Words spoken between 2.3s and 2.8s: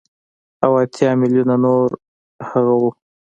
هغه